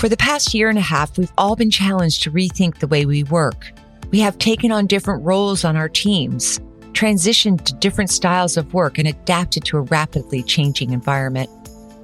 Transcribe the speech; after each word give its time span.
For 0.00 0.08
the 0.08 0.16
past 0.16 0.54
year 0.54 0.70
and 0.70 0.78
a 0.78 0.80
half, 0.80 1.18
we've 1.18 1.30
all 1.36 1.56
been 1.56 1.70
challenged 1.70 2.22
to 2.22 2.30
rethink 2.30 2.78
the 2.78 2.86
way 2.86 3.04
we 3.04 3.22
work. 3.24 3.70
We 4.10 4.20
have 4.20 4.38
taken 4.38 4.72
on 4.72 4.86
different 4.86 5.22
roles 5.22 5.62
on 5.62 5.76
our 5.76 5.90
teams, 5.90 6.58
transitioned 6.92 7.66
to 7.66 7.74
different 7.74 8.08
styles 8.08 8.56
of 8.56 8.72
work, 8.72 8.96
and 8.96 9.06
adapted 9.06 9.66
to 9.66 9.76
a 9.76 9.82
rapidly 9.82 10.42
changing 10.42 10.92
environment. 10.92 11.50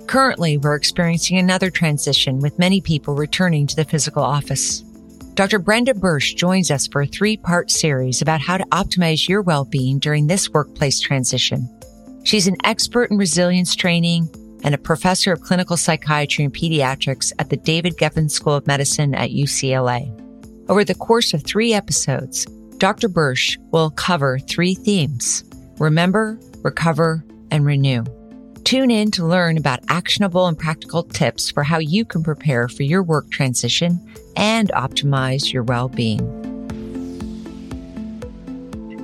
Currently, 0.09 0.59
we're 0.59 0.75
experiencing 0.75 1.39
another 1.39 1.71
transition 1.71 2.39
with 2.41 2.59
many 2.59 2.83
people 2.83 3.15
returning 3.15 3.67
to 3.67 3.77
the 3.77 3.87
physical 3.87 4.23
office. 4.23 4.81
Dr. 5.33 5.59
Brenda 5.59 5.95
Bursch 5.95 6.35
joins 6.35 6.71
us 6.71 6.87
for 6.87 7.01
a 7.01 7.07
three 7.07 7.39
part 7.39 7.71
series 7.71 8.21
about 8.21 8.43
how 8.43 8.59
to 8.59 8.67
optimize 8.67 9.27
your 9.27 9.41
well 9.41 9.65
being 9.65 9.99
during 10.01 10.27
this 10.27 10.51
workplace 10.51 11.01
transition. 11.01 11.67
She's 12.25 12.47
an 12.47 12.59
expert 12.63 13.11
in 13.11 13.17
resilience 13.17 13.75
training 13.75 14.29
and 14.65 14.75
a 14.75 14.79
professor 14.79 15.33
of 15.33 15.41
clinical 15.41 15.77
psychiatry 15.77 16.45
and 16.45 16.55
pediatrics 16.55 17.33
at 17.39 17.51
the 17.51 17.57
David 17.57 17.97
Geffen 17.97 18.31
School 18.31 18.55
of 18.55 18.67
Medicine 18.67 19.15
at 19.15 19.31
UCLA. 19.31 20.11
Over 20.69 20.85
the 20.85 20.95
course 20.95 21.33
of 21.35 21.45
three 21.45 21.73
episodes, 21.73 22.47
Dr. 22.79 23.09
Bursch 23.09 23.57
will 23.71 23.91
cover 23.91 24.39
three 24.39 24.75
themes 24.75 25.45
remember, 25.79 26.39
recover, 26.63 27.25
and 27.51 27.65
renew. 27.65 28.05
Tune 28.65 28.91
in 28.91 29.11
to 29.13 29.25
learn 29.25 29.57
about 29.59 29.79
actionable 29.89 30.47
and 30.47 30.59
practical 30.59 31.05
tips 31.05 31.51
for 31.51 31.63
how 31.63 31.79
you 31.79 32.05
can 32.05 32.25
prepare 32.25 32.69
for 32.69 32.83
your 32.83 33.03
work 33.03 33.31
transition 33.31 34.01
and 34.37 34.71
optimize 34.71 35.53
your 35.53 35.63
well 35.63 35.89
being. 35.89 36.19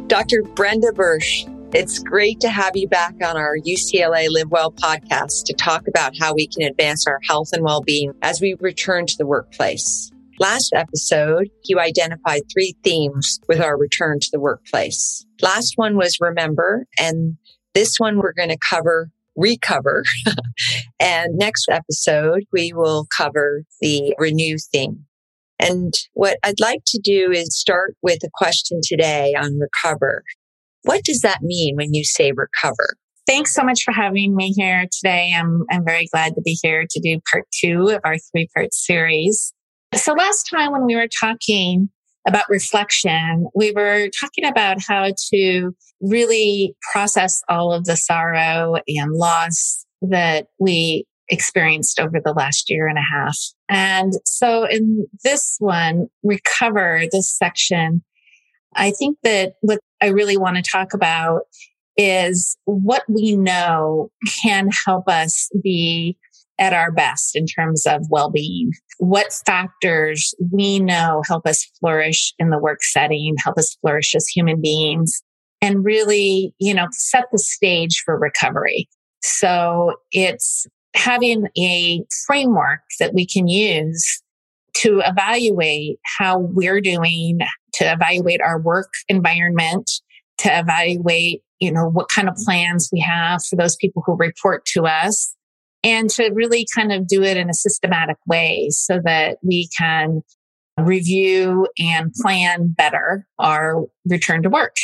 Dr. 0.09 0.43
Brenda 0.55 0.93
Bursch, 0.93 1.45
it's 1.75 2.01
great 2.01 2.39
to 2.41 2.51
have 2.51 2.77
you 2.77 2.87
back 2.87 3.15
on 3.25 3.37
our 3.37 3.57
UCLA 3.57 4.27
Live 4.29 4.51
Well 4.51 4.71
podcast 4.73 5.45
to 5.47 5.55
talk 5.55 5.89
about 5.89 6.13
how 6.19 6.35
we 6.35 6.47
can 6.47 6.69
advance 6.69 7.07
our 7.07 7.19
health 7.27 7.49
and 7.53 7.65
well 7.65 7.81
being 7.81 8.13
as 8.21 8.41
we 8.41 8.57
return 8.61 9.07
to 9.07 9.17
the 9.17 9.27
workplace. 9.27 10.11
Last 10.39 10.73
episode, 10.75 11.51
you 11.65 11.81
identified 11.81 12.43
three 12.53 12.75
themes 12.85 13.41
with 13.49 13.61
our 13.61 13.79
return 13.79 14.21
to 14.21 14.29
the 14.31 14.41
workplace. 14.41 15.25
Last 15.41 15.73
one 15.77 15.97
was 15.97 16.19
remember, 16.21 16.87
and 16.99 17.37
this 17.75 17.97
one 17.97 18.19
we're 18.19 18.35
going 18.35 18.51
to 18.51 18.59
cover 18.59 19.11
recover. 19.35 20.03
and 21.01 21.39
next 21.39 21.69
episode, 21.71 22.45
we 22.53 22.73
will 22.75 23.07
cover 23.17 23.63
the 23.81 24.15
renew 24.19 24.59
theme. 24.59 25.07
And 25.59 25.95
what 26.13 26.39
I'd 26.43 26.61
like 26.61 26.83
to 26.89 27.01
do 27.03 27.31
is 27.31 27.57
start 27.59 27.97
with 28.03 28.19
a 28.25 28.31
question 28.35 28.81
today 28.83 29.33
on 29.39 29.59
recover. 29.59 30.25
What 30.83 31.05
does 31.05 31.21
that 31.21 31.43
mean 31.43 31.77
when 31.77 31.95
you 31.95 32.05
say 32.05 32.33
recover? 32.33 32.97
Thanks 33.27 33.55
so 33.55 33.63
much 33.63 33.85
for 33.85 33.93
having 33.93 34.35
me 34.35 34.53
here 34.53 34.87
today. 34.91 35.33
I'm, 35.37 35.65
I'm 35.71 35.85
very 35.85 36.07
glad 36.13 36.35
to 36.35 36.43
be 36.43 36.59
here 36.61 36.87
to 36.89 37.01
do 37.01 37.21
part 37.31 37.45
two 37.53 37.89
of 37.89 38.01
our 38.05 38.17
three 38.19 38.49
part 38.55 38.75
series. 38.75 39.53
So 39.95 40.13
last 40.13 40.45
time 40.45 40.73
when 40.73 40.87
we 40.87 40.97
were 40.97 41.09
talking 41.09 41.89
about 42.27 42.49
reflection, 42.49 43.47
we 43.55 43.73
were 43.73 44.09
talking 44.21 44.45
about 44.45 44.79
how 44.83 45.13
to 45.33 45.73
really 46.01 46.75
process 46.93 47.43
all 47.49 47.73
of 47.73 47.85
the 47.85 47.97
sorrow 47.97 48.77
and 48.89 49.13
loss 49.13 49.87
that 50.03 50.49
we 50.59 51.07
experienced 51.29 52.01
over 52.01 52.21
the 52.23 52.33
last 52.33 52.69
year 52.69 52.89
and 52.89 52.99
a 52.99 53.03
half. 53.03 53.39
And 53.69 54.13
so 54.25 54.65
in 54.65 55.07
this 55.25 55.57
one, 55.59 56.09
recover 56.23 57.05
this 57.11 57.35
section, 57.35 58.03
I 58.75 58.91
think 58.91 59.19
that 59.23 59.55
what 59.61 59.79
I 60.03 60.09
really 60.09 60.37
want 60.37 60.57
to 60.57 60.63
talk 60.63 60.93
about 60.93 61.43
is 61.97 62.57
what 62.65 63.05
we 63.09 63.37
know 63.37 64.11
can 64.43 64.69
help 64.87 65.09
us 65.09 65.51
be 65.63 66.17
at 66.59 66.73
our 66.73 66.93
best 66.93 67.35
in 67.35 67.47
terms 67.47 67.87
of 67.87 68.03
well-being. 68.11 68.73
What 68.99 69.33
factors 69.47 70.35
we 70.51 70.79
know 70.81 71.23
help 71.27 71.47
us 71.47 71.65
flourish 71.81 72.35
in 72.39 72.51
the 72.51 72.59
work 72.59 72.83
setting 72.83 73.35
help 73.43 73.59
us 73.59 73.77
flourish 73.81 74.15
as 74.15 74.27
human 74.29 74.61
beings 74.61 75.23
and 75.61 75.85
really 75.85 76.55
you 76.59 76.75
know 76.75 76.87
set 76.93 77.25
the 77.33 77.39
stage 77.39 78.03
for 78.05 78.19
recovery. 78.19 78.89
So 79.23 79.95
it's 80.13 80.67
having 80.95 81.49
a 81.59 82.03
framework 82.27 82.81
that 83.01 83.15
we 83.15 83.27
can 83.27 83.49
use 83.49 84.22
to 84.75 85.03
evaluate 85.05 85.99
how 86.19 86.39
we're 86.39 86.81
doing 86.81 87.41
to 87.75 87.93
evaluate 87.93 88.41
our 88.41 88.61
work 88.61 88.91
environment 89.09 89.91
to 90.39 90.59
evaluate 90.59 91.43
you 91.61 91.73
know 91.73 91.89
what 91.89 92.09
kind 92.09 92.29
of 92.29 92.35
plans 92.37 92.91
we 92.93 93.01
have 93.01 93.45
for 93.45 93.57
those 93.57 93.77
people 93.77 94.03
who 94.05 94.17
report 94.17 94.65
to 94.65 94.87
us 94.87 95.35
and 95.85 96.11
to 96.11 96.31
really 96.33 96.67
kind 96.75 96.93
of 96.93 97.07
do 97.07 97.23
it 97.23 97.37
in 97.37 97.51
a 97.51 97.55
systematic 97.55 98.17
way 98.27 98.69
so 98.71 99.01
that 99.05 99.39
we 99.43 99.69
can 99.77 100.23
review 100.79 101.67
and 101.79 102.13
plan 102.15 102.69
better 102.77 103.27
our 103.39 103.85
return 104.09 104.43
to 104.43 104.51
work. 104.51 104.77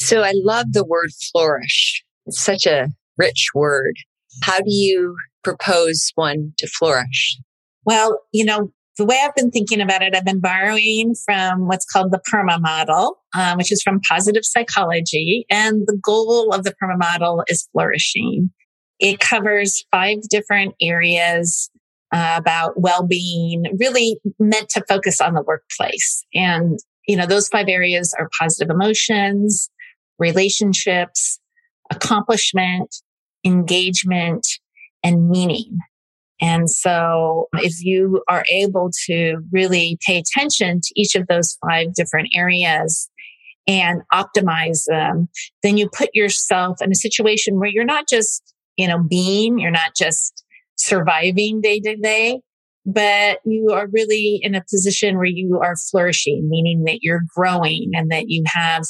So 0.00 0.22
I 0.22 0.32
love 0.34 0.72
the 0.72 0.84
word 0.84 1.10
flourish. 1.32 2.04
It's 2.26 2.40
such 2.40 2.66
a 2.66 2.88
rich 3.16 3.48
word. 3.54 3.96
How 4.42 4.58
do 4.58 4.70
you 4.70 5.16
propose 5.42 6.12
one 6.14 6.52
to 6.58 6.66
flourish? 6.66 7.38
Well, 7.84 8.20
you 8.32 8.44
know, 8.44 8.72
the 8.96 9.04
way 9.04 9.20
I've 9.22 9.34
been 9.34 9.50
thinking 9.50 9.80
about 9.80 10.02
it, 10.02 10.14
I've 10.14 10.24
been 10.24 10.40
borrowing 10.40 11.14
from 11.24 11.66
what's 11.68 11.84
called 11.84 12.12
the 12.12 12.20
PERMA 12.30 12.60
model, 12.60 13.18
um, 13.34 13.58
which 13.58 13.70
is 13.70 13.82
from 13.82 14.00
positive 14.08 14.44
psychology. 14.44 15.44
And 15.50 15.82
the 15.86 15.98
goal 16.02 16.52
of 16.52 16.64
the 16.64 16.74
PERMA 16.80 16.96
model 16.98 17.44
is 17.48 17.68
flourishing. 17.72 18.50
It 18.98 19.20
covers 19.20 19.84
five 19.90 20.18
different 20.30 20.74
areas 20.80 21.70
uh, 22.12 22.36
about 22.38 22.80
well-being, 22.80 23.64
really 23.78 24.18
meant 24.38 24.70
to 24.70 24.84
focus 24.88 25.20
on 25.20 25.34
the 25.34 25.42
workplace. 25.42 26.24
And, 26.34 26.78
you 27.06 27.16
know, 27.16 27.26
those 27.26 27.48
five 27.48 27.68
areas 27.68 28.14
are 28.18 28.30
positive 28.40 28.70
emotions, 28.70 29.68
relationships, 30.18 31.38
accomplishment, 31.90 32.94
engagement, 33.44 34.46
and 35.04 35.28
meaning. 35.28 35.78
And 36.40 36.68
so 36.68 37.48
if 37.54 37.82
you 37.82 38.22
are 38.28 38.44
able 38.50 38.90
to 39.06 39.38
really 39.52 39.98
pay 40.06 40.18
attention 40.18 40.80
to 40.82 40.92
each 40.96 41.14
of 41.14 41.26
those 41.28 41.56
five 41.66 41.94
different 41.94 42.28
areas 42.34 43.08
and 43.66 44.02
optimize 44.12 44.84
them, 44.86 45.28
then 45.62 45.76
you 45.76 45.88
put 45.88 46.10
yourself 46.12 46.82
in 46.82 46.92
a 46.92 46.96
situation 46.96 47.58
where 47.58 47.70
you're 47.70 47.84
not 47.84 48.06
just 48.08 48.54
you 48.76 48.88
know, 48.88 49.02
being. 49.02 49.58
You're 49.58 49.70
not 49.70 49.94
just 49.96 50.44
surviving 50.76 51.60
day 51.60 51.80
to 51.80 51.96
day, 51.96 52.40
but 52.84 53.40
you 53.44 53.70
are 53.72 53.88
really 53.90 54.38
in 54.42 54.54
a 54.54 54.64
position 54.70 55.16
where 55.16 55.24
you 55.24 55.60
are 55.62 55.76
flourishing, 55.90 56.48
meaning 56.48 56.84
that 56.84 56.98
you're 57.02 57.22
growing 57.34 57.90
and 57.94 58.10
that 58.10 58.24
you 58.28 58.44
have, 58.46 58.84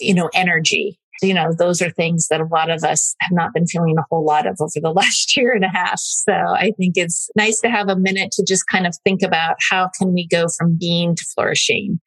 you 0.00 0.14
know, 0.14 0.30
energy. 0.34 0.98
You 1.22 1.34
know, 1.34 1.52
those 1.56 1.82
are 1.82 1.90
things 1.90 2.28
that 2.28 2.40
a 2.40 2.46
lot 2.46 2.70
of 2.70 2.84
us 2.84 3.14
have 3.20 3.32
not 3.32 3.52
been 3.52 3.66
feeling 3.66 3.96
a 3.98 4.04
whole 4.10 4.24
lot 4.24 4.46
of 4.46 4.56
over 4.60 4.80
the 4.80 4.90
last 4.94 5.36
year 5.36 5.52
and 5.52 5.64
a 5.64 5.68
half. 5.68 5.98
So 5.98 6.32
I 6.32 6.72
think 6.78 6.94
it's 6.96 7.28
nice 7.36 7.60
to 7.60 7.70
have 7.70 7.88
a 7.88 7.96
minute 7.96 8.30
to 8.32 8.44
just 8.46 8.66
kind 8.70 8.86
of 8.86 8.96
think 9.04 9.22
about 9.22 9.56
how 9.70 9.90
can 9.98 10.12
we 10.12 10.26
go 10.26 10.46
from 10.56 10.76
being 10.78 11.14
to 11.16 11.24
flourishing? 11.34 12.00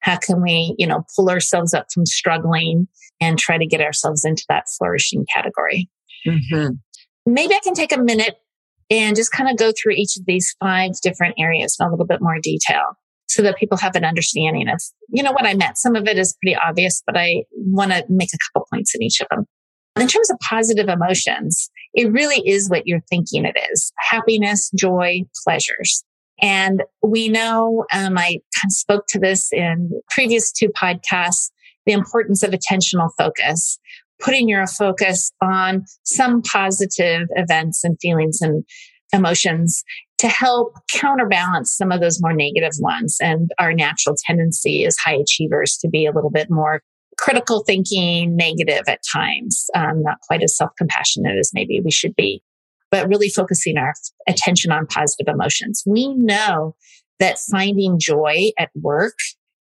How 0.00 0.16
can 0.16 0.42
we, 0.42 0.74
you 0.78 0.86
know, 0.86 1.04
pull 1.14 1.30
ourselves 1.30 1.74
up 1.74 1.86
from 1.92 2.06
struggling 2.06 2.88
and 3.20 3.38
try 3.38 3.58
to 3.58 3.66
get 3.66 3.80
ourselves 3.80 4.24
into 4.24 4.44
that 4.48 4.64
flourishing 4.78 5.26
category? 5.34 5.88
Mm-hmm. 6.26 6.74
Maybe 7.26 7.54
I 7.54 7.60
can 7.62 7.74
take 7.74 7.92
a 7.92 8.00
minute 8.00 8.36
and 8.90 9.16
just 9.16 9.32
kind 9.32 9.50
of 9.50 9.56
go 9.56 9.72
through 9.72 9.94
each 9.94 10.16
of 10.16 10.26
these 10.26 10.54
five 10.60 10.92
different 11.02 11.34
areas 11.38 11.76
in 11.80 11.86
a 11.86 11.90
little 11.90 12.06
bit 12.06 12.20
more 12.20 12.38
detail 12.40 12.96
so 13.28 13.42
that 13.42 13.56
people 13.56 13.78
have 13.78 13.96
an 13.96 14.04
understanding 14.04 14.68
of, 14.68 14.80
you 15.08 15.22
know, 15.22 15.32
what 15.32 15.46
I 15.46 15.54
meant. 15.54 15.78
Some 15.78 15.96
of 15.96 16.06
it 16.06 16.18
is 16.18 16.36
pretty 16.42 16.56
obvious, 16.56 17.02
but 17.06 17.16
I 17.16 17.44
want 17.52 17.92
to 17.92 18.04
make 18.08 18.30
a 18.32 18.38
couple 18.46 18.66
points 18.72 18.94
in 18.94 19.02
each 19.02 19.20
of 19.20 19.26
them. 19.30 19.46
In 19.98 20.08
terms 20.08 20.30
of 20.30 20.38
positive 20.40 20.88
emotions, 20.88 21.70
it 21.94 22.12
really 22.12 22.46
is 22.46 22.68
what 22.68 22.86
you're 22.86 23.02
thinking 23.08 23.44
it 23.44 23.56
is. 23.72 23.92
Happiness, 24.10 24.70
joy, 24.78 25.22
pleasures. 25.44 26.04
And 26.42 26.82
we 27.02 27.28
know, 27.28 27.86
um, 27.92 28.18
I 28.18 28.40
kind 28.54 28.66
of 28.66 28.72
spoke 28.72 29.06
to 29.08 29.18
this 29.18 29.50
in 29.52 29.90
previous 30.10 30.52
two 30.52 30.68
podcasts, 30.68 31.50
the 31.86 31.92
importance 31.92 32.42
of 32.42 32.50
attentional 32.50 33.08
focus 33.16 33.78
putting 34.20 34.48
your 34.48 34.66
focus 34.66 35.32
on 35.42 35.84
some 36.04 36.42
positive 36.42 37.28
events 37.32 37.84
and 37.84 37.98
feelings 38.00 38.40
and 38.40 38.64
emotions 39.12 39.84
to 40.18 40.28
help 40.28 40.74
counterbalance 40.90 41.76
some 41.76 41.92
of 41.92 42.00
those 42.00 42.20
more 42.22 42.32
negative 42.32 42.72
ones. 42.80 43.18
And 43.20 43.50
our 43.58 43.72
natural 43.72 44.16
tendency 44.26 44.84
as 44.84 44.96
high 44.96 45.16
achievers 45.16 45.76
to 45.78 45.88
be 45.88 46.06
a 46.06 46.12
little 46.12 46.30
bit 46.30 46.48
more 46.50 46.82
critical 47.18 47.62
thinking, 47.64 48.36
negative 48.36 48.84
at 48.88 49.00
times, 49.12 49.66
um, 49.74 50.02
not 50.02 50.18
quite 50.26 50.42
as 50.42 50.56
self 50.56 50.70
compassionate 50.78 51.38
as 51.38 51.50
maybe 51.54 51.80
we 51.84 51.90
should 51.90 52.14
be, 52.16 52.42
but 52.90 53.08
really 53.08 53.28
focusing 53.28 53.76
our 53.76 53.94
attention 54.28 54.70
on 54.72 54.86
positive 54.86 55.32
emotions. 55.32 55.82
We 55.86 56.14
know 56.14 56.74
that 57.18 57.38
finding 57.50 57.98
joy 57.98 58.50
at 58.58 58.70
work 58.74 59.14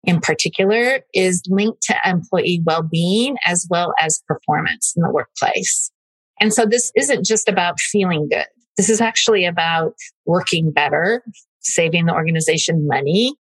in 0.03 0.19
particular 0.19 1.01
is 1.13 1.41
linked 1.47 1.81
to 1.83 1.95
employee 2.05 2.61
well-being 2.65 3.37
as 3.45 3.67
well 3.69 3.93
as 3.99 4.21
performance 4.27 4.93
in 4.95 5.03
the 5.03 5.11
workplace. 5.11 5.91
And 6.39 6.53
so 6.53 6.65
this 6.65 6.91
isn't 6.95 7.25
just 7.25 7.49
about 7.49 7.79
feeling 7.79 8.27
good. 8.29 8.45
This 8.77 8.89
is 8.89 9.01
actually 9.01 9.45
about 9.45 9.93
working 10.25 10.71
better, 10.71 11.23
saving 11.59 12.05
the 12.05 12.13
organization 12.13 12.87
money. 12.87 13.33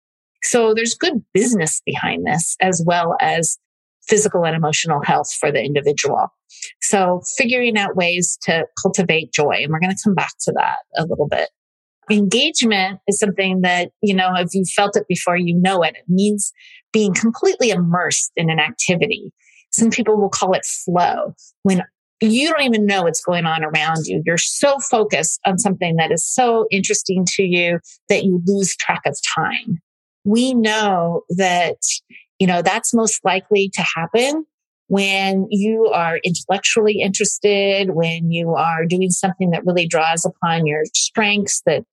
So 0.42 0.74
there's 0.74 0.94
good 0.94 1.22
business 1.34 1.82
behind 1.84 2.26
this 2.26 2.56
as 2.60 2.82
well 2.84 3.16
as 3.20 3.58
physical 4.08 4.44
and 4.44 4.56
emotional 4.56 5.02
health 5.02 5.32
for 5.38 5.50
the 5.50 5.62
individual. 5.62 6.28
So 6.80 7.22
figuring 7.36 7.76
out 7.76 7.96
ways 7.96 8.38
to 8.42 8.66
cultivate 8.80 9.32
joy. 9.32 9.62
And 9.62 9.72
we're 9.72 9.80
going 9.80 9.94
to 9.94 10.02
come 10.02 10.14
back 10.14 10.32
to 10.42 10.52
that 10.52 10.78
a 10.96 11.04
little 11.04 11.28
bit. 11.28 11.50
Engagement 12.10 13.00
is 13.08 13.18
something 13.18 13.62
that, 13.62 13.90
you 14.00 14.14
know, 14.14 14.30
if 14.36 14.54
you 14.54 14.64
felt 14.76 14.96
it 14.96 15.06
before, 15.08 15.36
you 15.36 15.58
know 15.58 15.82
it. 15.82 15.96
It 15.96 16.04
means 16.08 16.52
being 16.92 17.12
completely 17.12 17.70
immersed 17.70 18.30
in 18.36 18.48
an 18.48 18.60
activity. 18.60 19.32
Some 19.72 19.90
people 19.90 20.16
will 20.16 20.28
call 20.28 20.54
it 20.54 20.64
flow 20.64 21.34
when 21.64 21.82
you 22.20 22.50
don't 22.50 22.62
even 22.62 22.86
know 22.86 23.02
what's 23.02 23.22
going 23.22 23.44
on 23.44 23.62
around 23.62 24.06
you. 24.06 24.22
You're 24.24 24.38
so 24.38 24.78
focused 24.78 25.40
on 25.46 25.58
something 25.58 25.96
that 25.96 26.12
is 26.12 26.26
so 26.26 26.66
interesting 26.70 27.26
to 27.34 27.42
you 27.42 27.80
that 28.08 28.24
you 28.24 28.42
lose 28.46 28.76
track 28.76 29.02
of 29.06 29.16
time. 29.36 29.78
We 30.24 30.54
know 30.54 31.22
that, 31.30 31.76
you 32.38 32.46
know, 32.46 32.62
that's 32.62 32.94
most 32.94 33.24
likely 33.24 33.70
to 33.74 33.84
happen 33.94 34.46
when 34.88 35.46
you 35.50 35.86
are 35.86 36.18
intellectually 36.18 37.00
interested, 37.00 37.90
when 37.90 38.30
you 38.30 38.54
are 38.54 38.86
doing 38.86 39.10
something 39.10 39.50
that 39.50 39.66
really 39.66 39.86
draws 39.86 40.24
upon 40.24 40.66
your 40.66 40.84
strengths, 40.94 41.62
that 41.66 41.84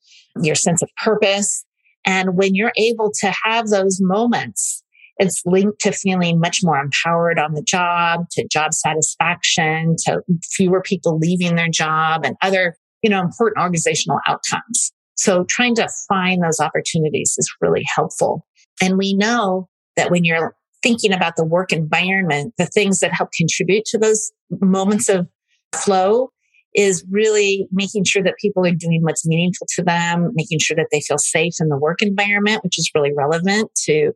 your 0.42 0.56
sense 0.56 0.82
of 0.82 0.90
purpose. 1.04 1.66
And 2.06 2.36
when 2.38 2.54
you're 2.54 2.74
able 2.78 3.12
to 3.22 3.34
have 3.44 3.68
those 3.68 4.00
moments, 4.02 4.83
it's 5.24 5.42
linked 5.46 5.80
to 5.82 5.92
feeling 5.92 6.40
much 6.40 6.60
more 6.64 6.78
empowered 6.78 7.40
on 7.40 7.54
the 7.54 7.64
job, 7.64 8.26
to 8.32 8.48
job 8.52 8.74
satisfaction, 8.74 9.96
to 10.06 10.22
fewer 10.52 10.82
people 10.82 11.18
leaving 11.18 11.56
their 11.56 11.70
job 11.70 12.26
and 12.26 12.36
other, 12.42 12.76
you 13.02 13.10
know, 13.10 13.22
important 13.22 13.62
organizational 13.62 14.20
outcomes. 14.28 14.92
So 15.16 15.46
trying 15.46 15.76
to 15.76 15.88
find 16.10 16.44
those 16.44 16.60
opportunities 16.60 17.36
is 17.38 17.52
really 17.62 17.86
helpful. 17.96 18.46
And 18.82 18.98
we 18.98 19.14
know 19.14 19.70
that 19.96 20.12
when 20.12 20.26
you're 20.26 20.56
thinking 20.82 21.14
about 21.14 21.38
the 21.38 21.46
work 21.46 21.72
environment, 21.72 22.54
the 22.58 22.66
things 22.66 23.00
that 23.00 23.14
help 23.14 23.30
contribute 23.32 23.86
to 23.86 23.98
those 23.98 24.32
moments 24.50 25.08
of 25.08 25.28
flow 25.74 26.33
is 26.76 27.06
really 27.10 27.68
making 27.72 28.04
sure 28.04 28.24
that 28.24 28.36
people 28.42 28.66
are 28.66 28.72
doing 28.72 29.02
what's 29.04 29.28
meaningful 29.28 29.68
to 29.76 29.84
them, 29.84 30.32
making 30.34 30.60
sure 30.60 30.76
that 30.76 30.88
they 30.92 31.02
feel 31.02 31.18
safe 31.18 31.54
in 31.60 31.70
the 31.70 31.78
work 31.78 32.02
environment, 32.02 32.64
which 32.64 32.80
is 32.80 32.90
really 32.96 33.14
relevant 33.14 33.70
to 33.86 34.12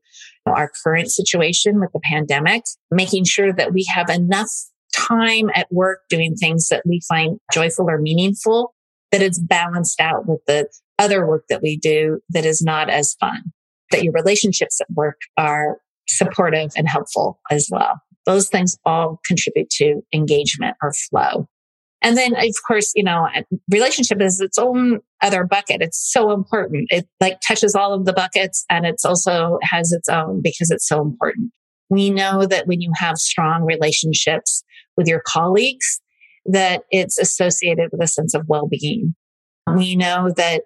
our 0.47 0.71
current 0.83 1.11
situation 1.11 1.79
with 1.79 1.91
the 1.93 1.99
pandemic, 2.03 2.63
making 2.89 3.25
sure 3.25 3.53
that 3.53 3.73
we 3.73 3.85
have 3.93 4.09
enough 4.09 4.49
time 4.95 5.49
at 5.53 5.67
work 5.71 5.99
doing 6.09 6.35
things 6.35 6.69
that 6.69 6.83
we 6.85 7.01
find 7.07 7.39
joyful 7.51 7.89
or 7.89 7.99
meaningful, 7.99 8.73
that 9.11 9.21
it's 9.21 9.39
balanced 9.39 9.99
out 9.99 10.27
with 10.27 10.39
the 10.47 10.67
other 10.99 11.27
work 11.27 11.43
that 11.49 11.61
we 11.61 11.77
do 11.77 12.19
that 12.29 12.45
is 12.45 12.61
not 12.61 12.89
as 12.89 13.15
fun, 13.19 13.43
that 13.91 14.03
your 14.03 14.13
relationships 14.13 14.81
at 14.81 14.87
work 14.95 15.19
are 15.37 15.77
supportive 16.07 16.71
and 16.75 16.87
helpful 16.87 17.39
as 17.51 17.69
well. 17.71 18.01
Those 18.25 18.49
things 18.49 18.77
all 18.85 19.19
contribute 19.25 19.69
to 19.71 20.01
engagement 20.13 20.75
or 20.81 20.93
flow. 20.93 21.47
And 22.01 22.15
then, 22.15 22.35
of 22.35 22.55
course, 22.65 22.91
you 22.95 23.03
know, 23.03 23.27
relationship 23.71 24.21
is 24.21 24.39
its 24.39 24.57
own 24.57 24.99
other 25.21 25.43
bucket. 25.43 25.81
It's 25.81 26.11
so 26.11 26.31
important. 26.31 26.87
It 26.89 27.07
like 27.19 27.39
touches 27.45 27.75
all 27.75 27.93
of 27.93 28.05
the 28.05 28.13
buckets 28.13 28.65
and 28.69 28.85
it's 28.85 29.03
also 29.03 29.57
has 29.63 29.91
its 29.91 30.07
own 30.07 30.41
because 30.43 30.69
it's 30.69 30.87
so 30.87 31.01
important. 31.01 31.51
We 31.89 32.09
know 32.09 32.45
that 32.45 32.67
when 32.67 32.81
you 32.81 32.91
have 32.95 33.17
strong 33.17 33.63
relationships 33.63 34.63
with 34.95 35.07
your 35.07 35.21
colleagues, 35.25 35.99
that 36.45 36.83
it's 36.91 37.17
associated 37.17 37.89
with 37.91 38.01
a 38.01 38.07
sense 38.07 38.33
of 38.33 38.43
well-being. 38.47 39.15
We 39.75 39.95
know 39.95 40.31
that 40.37 40.63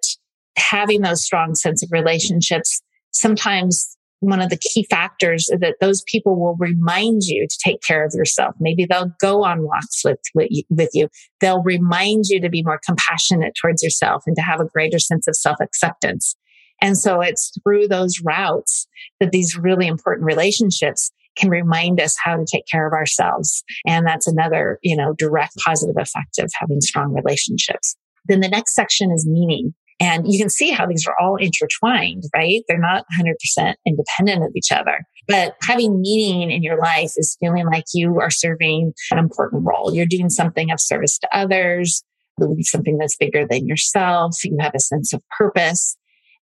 having 0.56 1.00
those 1.00 1.24
strong 1.24 1.54
sense 1.54 1.82
of 1.82 1.88
relationships 1.92 2.82
sometimes 3.10 3.91
one 4.22 4.40
of 4.40 4.50
the 4.50 4.56
key 4.56 4.86
factors 4.88 5.48
is 5.50 5.58
that 5.60 5.74
those 5.80 6.02
people 6.06 6.40
will 6.40 6.56
remind 6.58 7.22
you 7.24 7.44
to 7.48 7.58
take 7.62 7.82
care 7.82 8.04
of 8.04 8.12
yourself. 8.14 8.54
Maybe 8.60 8.86
they'll 8.86 9.12
go 9.20 9.44
on 9.44 9.64
walks 9.64 10.02
with, 10.04 10.20
with 10.34 10.90
you. 10.94 11.08
They'll 11.40 11.62
remind 11.64 12.26
you 12.26 12.40
to 12.40 12.48
be 12.48 12.62
more 12.62 12.80
compassionate 12.86 13.54
towards 13.60 13.82
yourself 13.82 14.22
and 14.26 14.36
to 14.36 14.42
have 14.42 14.60
a 14.60 14.64
greater 14.64 15.00
sense 15.00 15.26
of 15.26 15.34
self 15.34 15.56
acceptance. 15.60 16.36
And 16.80 16.96
so 16.96 17.20
it's 17.20 17.52
through 17.64 17.88
those 17.88 18.20
routes 18.24 18.86
that 19.18 19.32
these 19.32 19.58
really 19.58 19.88
important 19.88 20.24
relationships 20.24 21.10
can 21.36 21.50
remind 21.50 22.00
us 22.00 22.16
how 22.22 22.36
to 22.36 22.44
take 22.44 22.66
care 22.70 22.86
of 22.86 22.92
ourselves. 22.92 23.64
And 23.86 24.06
that's 24.06 24.28
another, 24.28 24.78
you 24.82 24.96
know, 24.96 25.14
direct 25.18 25.54
positive 25.64 25.96
effect 25.98 26.38
of 26.38 26.52
having 26.60 26.80
strong 26.80 27.12
relationships. 27.12 27.96
Then 28.26 28.40
the 28.40 28.48
next 28.48 28.74
section 28.74 29.10
is 29.10 29.26
meaning. 29.28 29.74
And 30.02 30.24
you 30.26 30.36
can 30.36 30.50
see 30.50 30.70
how 30.70 30.84
these 30.84 31.06
are 31.06 31.14
all 31.20 31.36
intertwined, 31.36 32.24
right? 32.34 32.62
They're 32.66 32.76
not 32.76 33.04
100% 33.20 33.74
independent 33.86 34.42
of 34.42 34.50
each 34.56 34.72
other. 34.72 34.98
But 35.28 35.54
having 35.62 36.00
meaning 36.00 36.50
in 36.50 36.64
your 36.64 36.76
life 36.76 37.12
is 37.16 37.36
feeling 37.38 37.66
like 37.66 37.84
you 37.94 38.18
are 38.18 38.28
serving 38.28 38.94
an 39.12 39.18
important 39.18 39.64
role. 39.64 39.94
You're 39.94 40.06
doing 40.06 40.28
something 40.28 40.72
of 40.72 40.80
service 40.80 41.18
to 41.20 41.28
others, 41.32 42.02
believe 42.36 42.64
something 42.64 42.98
that's 42.98 43.16
bigger 43.16 43.46
than 43.46 43.68
yourself. 43.68 44.44
You 44.44 44.56
have 44.58 44.74
a 44.74 44.80
sense 44.80 45.12
of 45.12 45.22
purpose. 45.38 45.96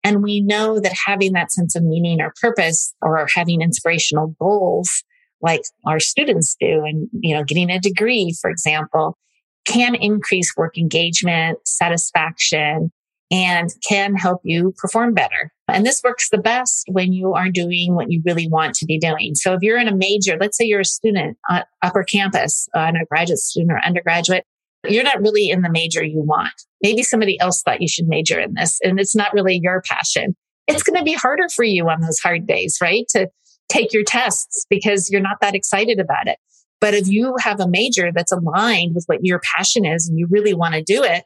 And 0.06 0.24
we 0.24 0.40
know 0.40 0.80
that 0.80 0.94
having 1.06 1.34
that 1.34 1.52
sense 1.52 1.76
of 1.76 1.84
meaning 1.84 2.22
or 2.22 2.34
purpose 2.42 2.94
or 3.02 3.28
having 3.36 3.62
inspirational 3.62 4.34
goals 4.40 5.04
like 5.42 5.64
our 5.86 6.00
students 6.00 6.56
do 6.58 6.84
and, 6.86 7.10
you 7.20 7.36
know, 7.36 7.44
getting 7.44 7.70
a 7.70 7.80
degree, 7.80 8.34
for 8.40 8.50
example, 8.50 9.18
can 9.66 9.96
increase 9.96 10.56
work 10.56 10.78
engagement, 10.78 11.60
satisfaction, 11.66 12.92
and 13.32 13.70
can 13.88 14.16
help 14.16 14.42
you 14.44 14.74
perform 14.78 15.14
better. 15.14 15.52
And 15.68 15.86
this 15.86 16.02
works 16.04 16.30
the 16.30 16.40
best 16.40 16.86
when 16.92 17.14
you 17.14 17.34
are 17.34 17.50
doing 17.50 17.94
what 17.94 18.12
you 18.12 18.24
really 18.26 18.48
want 18.48 18.74
to 18.76 18.86
be 18.86 18.98
doing. 18.98 19.36
So 19.36 19.54
if 19.54 19.60
you're 19.62 19.78
in 19.78 19.88
a 19.88 19.96
major, 19.96 20.38
let's 20.40 20.58
say 20.58 20.66
you're 20.66 20.80
a 20.80 20.86
student 20.86 21.38
on 21.50 21.64
upper 21.84 22.04
campus, 22.04 22.68
uh, 22.76 22.92
a 23.00 23.06
graduate 23.10 23.40
student 23.40 23.72
or 23.72 23.80
undergraduate, 23.86 24.46
you're 24.88 25.04
not 25.04 25.22
really 25.22 25.50
in 25.50 25.62
the 25.62 25.70
major 25.70 26.04
you 26.04 26.22
want. 26.22 26.54
Maybe 26.82 27.04
somebody 27.04 27.40
else 27.40 27.62
thought 27.62 27.82
you 27.82 27.88
should 27.88 28.08
major 28.08 28.40
in 28.40 28.54
this 28.56 28.80
and 28.84 29.00
it's 29.00 29.16
not 29.16 29.34
really 29.34 29.60
your 29.62 29.84
passion. 29.88 30.36
It's 30.68 30.84
going 30.84 30.98
to 30.98 31.04
be 31.04 31.14
harder 31.14 31.50
for 31.50 31.64
you 31.64 31.88
on 31.90 32.02
those 32.02 32.20
hard 32.20 32.48
days, 32.48 32.78
right? 32.82 33.06
To 33.10 33.30
take 33.70 33.94
your 33.94 34.04
tests 34.04 34.66
because 34.70 35.10
you're 35.10 35.22
not 35.22 35.42
that 35.42 35.56
excited 35.56 36.00
about 36.00 36.28
it. 36.28 36.38
But 36.82 36.94
if 36.94 37.08
you 37.08 37.36
have 37.42 37.60
a 37.60 37.68
major 37.68 38.12
that's 38.14 38.32
aligned 38.32 38.96
with 38.96 39.04
what 39.08 39.20
your 39.22 39.42
passion 39.56 39.86
is 39.86 40.08
and 40.08 40.18
you 40.18 40.28
really 40.30 40.54
want 40.54 40.76
to 40.76 40.82
do 40.82 41.04
it, 41.04 41.26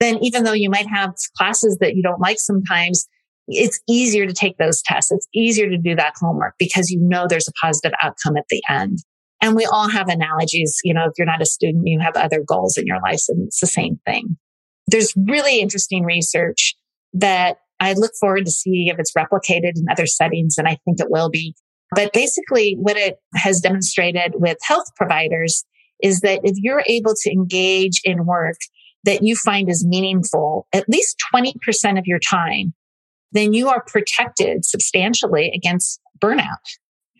then 0.00 0.18
even 0.22 0.44
though 0.44 0.52
you 0.52 0.70
might 0.70 0.88
have 0.88 1.14
classes 1.36 1.78
that 1.80 1.94
you 1.96 2.02
don't 2.02 2.20
like 2.20 2.38
sometimes, 2.38 3.06
it's 3.48 3.80
easier 3.88 4.26
to 4.26 4.32
take 4.32 4.56
those 4.58 4.82
tests. 4.82 5.12
It's 5.12 5.28
easier 5.34 5.68
to 5.68 5.78
do 5.78 5.94
that 5.96 6.14
homework 6.18 6.54
because 6.58 6.90
you 6.90 7.00
know 7.00 7.26
there's 7.28 7.48
a 7.48 7.52
positive 7.60 7.92
outcome 8.00 8.36
at 8.36 8.46
the 8.48 8.62
end. 8.68 8.98
And 9.42 9.54
we 9.54 9.66
all 9.66 9.88
have 9.88 10.08
analogies. 10.08 10.78
You 10.84 10.94
know, 10.94 11.04
if 11.04 11.12
you're 11.18 11.26
not 11.26 11.42
a 11.42 11.46
student, 11.46 11.86
you 11.86 12.00
have 12.00 12.16
other 12.16 12.42
goals 12.46 12.78
in 12.78 12.86
your 12.86 13.00
life 13.00 13.22
and 13.28 13.46
it's 13.46 13.60
the 13.60 13.66
same 13.66 14.00
thing. 14.06 14.36
There's 14.86 15.12
really 15.28 15.60
interesting 15.60 16.04
research 16.04 16.74
that 17.12 17.58
I 17.80 17.92
look 17.92 18.12
forward 18.18 18.46
to 18.46 18.50
see 18.50 18.88
if 18.88 18.98
it's 18.98 19.12
replicated 19.12 19.72
in 19.76 19.84
other 19.90 20.06
settings. 20.06 20.56
And 20.56 20.66
I 20.66 20.78
think 20.84 21.00
it 21.00 21.10
will 21.10 21.28
be. 21.28 21.54
But 21.94 22.12
basically 22.12 22.76
what 22.80 22.96
it 22.96 23.18
has 23.34 23.60
demonstrated 23.60 24.32
with 24.36 24.56
health 24.62 24.86
providers 24.96 25.64
is 26.02 26.20
that 26.20 26.40
if 26.42 26.56
you're 26.56 26.82
able 26.86 27.12
to 27.22 27.30
engage 27.30 28.00
in 28.04 28.26
work 28.26 28.56
that 29.04 29.22
you 29.22 29.36
find 29.36 29.68
is 29.68 29.84
meaningful 29.84 30.66
at 30.72 30.88
least 30.88 31.16
20% 31.34 31.98
of 31.98 32.06
your 32.06 32.18
time, 32.18 32.74
then 33.32 33.52
you 33.52 33.68
are 33.68 33.82
protected 33.86 34.64
substantially 34.64 35.52
against 35.54 36.00
burnout. 36.20 36.58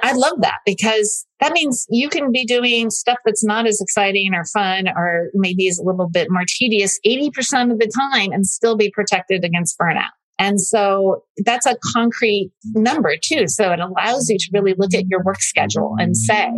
I 0.00 0.12
love 0.12 0.40
that 0.40 0.58
because 0.66 1.24
that 1.40 1.52
means 1.52 1.86
you 1.88 2.08
can 2.08 2.32
be 2.32 2.44
doing 2.44 2.90
stuff 2.90 3.18
that's 3.24 3.44
not 3.44 3.66
as 3.66 3.80
exciting 3.80 4.34
or 4.34 4.44
fun 4.44 4.88
or 4.88 5.30
maybe 5.34 5.66
is 5.66 5.78
a 5.78 5.84
little 5.84 6.08
bit 6.08 6.28
more 6.30 6.44
tedious 6.46 6.98
80% 7.06 7.72
of 7.72 7.78
the 7.78 7.90
time 8.10 8.32
and 8.32 8.46
still 8.46 8.76
be 8.76 8.90
protected 8.90 9.44
against 9.44 9.78
burnout. 9.78 10.10
And 10.38 10.60
so 10.60 11.22
that's 11.44 11.66
a 11.66 11.76
concrete 11.94 12.50
number 12.74 13.14
too. 13.22 13.46
So 13.46 13.70
it 13.70 13.78
allows 13.78 14.28
you 14.28 14.36
to 14.38 14.50
really 14.52 14.74
look 14.76 14.92
at 14.92 15.06
your 15.06 15.22
work 15.22 15.40
schedule 15.40 15.94
and 15.98 16.16
say, 16.16 16.50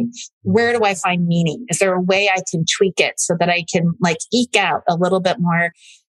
where 0.42 0.72
do 0.72 0.84
I 0.84 0.94
find 0.94 1.26
meaning? 1.26 1.66
Is 1.68 1.78
there 1.78 1.94
a 1.94 2.00
way 2.00 2.28
I 2.28 2.40
can 2.50 2.64
tweak 2.78 3.00
it 3.00 3.14
so 3.18 3.36
that 3.38 3.50
I 3.50 3.64
can 3.70 3.92
like 4.00 4.18
eke 4.32 4.56
out 4.56 4.82
a 4.88 4.96
little 4.96 5.20
bit 5.20 5.36
more 5.38 5.72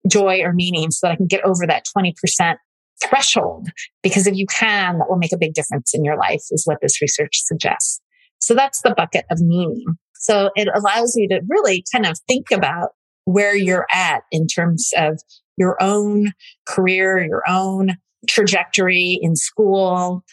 joy 0.09 0.40
or 0.42 0.52
meaning 0.52 0.90
so 0.90 1.07
that 1.07 1.12
I 1.12 1.16
can 1.16 1.28
get 1.28 1.45
over 1.45 1.66
that 1.66 1.85
20% 1.97 2.57
threshold? 3.04 3.69
Because 4.02 4.26
if 4.26 4.35
you 4.35 4.47
can, 4.47 4.99
that 4.99 5.09
will 5.09 5.19
make 5.19 5.33
a 5.33 5.38
big 5.38 5.54
difference 5.54 5.95
in 5.95 6.04
your 6.04 6.16
life 6.16 6.42
is 6.50 6.64
what 6.64 6.78
this 6.83 7.00
research 7.00 7.42
suggests. 7.45 8.00
So 8.40 8.54
that's 8.54 8.83
the 8.83 8.92
bucket 8.97 9.25
of 9.31 9.40
meaning. 9.40 9.85
So 10.14 10.50
it 10.57 10.69
allows 10.75 11.14
you 11.16 11.28
to 11.28 11.40
really 11.49 11.85
kind 11.92 12.07
of 12.07 12.19
think 12.26 12.50
about 12.50 12.90
where 13.25 13.57
you're 13.57 13.87
at 13.92 14.23
in 14.33 14.49
terms 14.49 14.90
of 14.97 15.21
your 15.56 15.76
own 15.82 16.32
career, 16.66 17.25
your 17.25 17.42
own 17.49 17.97
trajectory 18.28 19.18
in 19.21 19.37
school, 19.37 20.25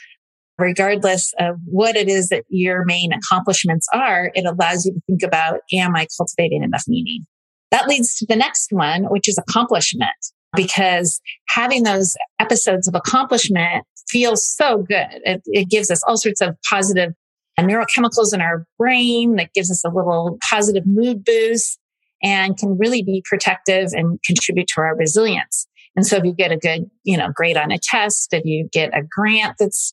regardless 0.58 1.34
of 1.40 1.56
what 1.66 1.96
it 1.96 2.08
is 2.08 2.30
that 2.30 2.44
your 2.50 2.86
main 2.86 3.12
accomplishments 3.14 3.88
are, 3.94 4.32
it 4.36 4.46
allows 4.46 4.86
you 4.86 4.94
to 4.94 5.02
think 5.08 5.24
about, 5.24 5.62
am 5.74 5.96
I 5.96 6.08
cultivating 6.18 6.64
enough 6.64 6.84
meaning? 6.88 7.26
That 7.72 7.88
leads 7.88 8.16
to 8.18 8.26
the 8.28 8.36
next 8.36 8.72
one, 8.72 9.04
which 9.06 9.28
is 9.30 9.38
accomplishment. 9.38 10.10
because 10.56 11.22
having 11.50 11.84
those 11.84 12.16
episodes 12.40 12.88
of 12.88 12.96
accomplishment 12.96 13.86
feels 14.08 14.46
so 14.46 14.80
good. 14.80 15.08
It, 15.24 15.42
it 15.46 15.70
gives 15.70 15.92
us 15.92 16.02
all 16.08 16.18
sorts 16.18 16.42
of 16.42 16.56
positive 16.68 17.14
neurochemicals 17.60 18.34
in 18.34 18.42
our 18.42 18.66
brain 18.78 19.36
that 19.36 19.54
gives 19.54 19.70
us 19.70 19.84
a 19.86 19.90
little 19.90 20.38
positive 20.50 20.84
mood 20.86 21.24
boost 21.24 21.78
and 22.22 22.58
can 22.58 22.78
really 22.78 23.04
be 23.04 23.24
protective 23.28 23.90
and 23.94 24.20
contribute 24.26 24.68
to 24.68 24.82
our 24.82 24.96
resilience. 24.96 25.68
And 25.96 26.06
so 26.06 26.18
if 26.18 26.24
you 26.24 26.34
get 26.34 26.52
a 26.52 26.58
good, 26.58 26.90
you 27.04 27.18
know, 27.18 27.30
grade 27.34 27.58
on 27.58 27.72
a 27.72 27.78
test, 27.82 28.34
if 28.34 28.46
you 28.46 28.70
get 28.72 28.96
a 28.98 29.02
grant 29.10 29.56
that's 29.60 29.92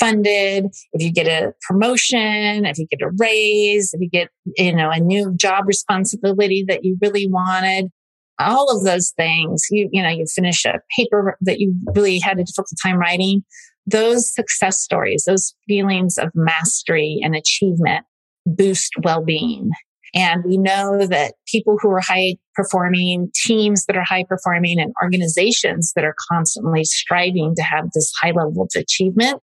funded, 0.00 0.66
if 0.92 1.02
you 1.02 1.12
get 1.12 1.26
a 1.26 1.52
promotion, 1.68 2.66
if 2.66 2.78
you 2.78 2.86
get 2.86 3.02
a 3.02 3.10
raise, 3.18 3.92
if 3.92 4.00
you 4.00 4.08
get, 4.10 4.30
you 4.56 4.74
know, 4.74 4.90
a 4.90 4.98
new 4.98 5.32
job 5.36 5.64
responsibility 5.66 6.64
that 6.66 6.84
you 6.84 6.96
really 7.00 7.28
wanted, 7.28 7.90
all 8.38 8.76
of 8.76 8.84
those 8.84 9.12
things, 9.16 9.62
you, 9.70 9.88
you 9.92 10.02
know, 10.02 10.08
you 10.08 10.24
finish 10.26 10.64
a 10.64 10.80
paper 10.96 11.38
that 11.40 11.60
you 11.60 11.74
really 11.94 12.18
had 12.18 12.38
a 12.38 12.44
difficult 12.44 12.76
time 12.82 12.96
writing. 12.96 13.44
Those 13.86 14.34
success 14.34 14.82
stories, 14.82 15.24
those 15.26 15.54
feelings 15.68 16.18
of 16.18 16.30
mastery 16.34 17.20
and 17.22 17.36
achievement 17.36 18.04
boost 18.46 18.94
well-being. 19.02 19.70
And 20.14 20.44
we 20.44 20.56
know 20.56 21.06
that 21.06 21.34
people 21.46 21.76
who 21.80 21.90
are 21.90 22.00
high 22.00 22.36
performing, 22.54 23.30
teams 23.34 23.84
that 23.86 23.96
are 23.96 24.04
high 24.04 24.24
performing 24.28 24.78
and 24.78 24.92
organizations 25.02 25.92
that 25.96 26.04
are 26.04 26.14
constantly 26.30 26.84
striving 26.84 27.54
to 27.56 27.62
have 27.62 27.90
this 27.92 28.12
high 28.20 28.30
level 28.30 28.62
of 28.62 28.70
achievement 28.76 29.40